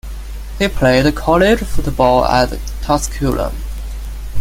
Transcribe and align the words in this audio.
He 0.57 0.67
played 0.67 1.13
college 1.13 1.59
football 1.59 2.25
at 2.25 2.57
Tusculum. 2.81 3.53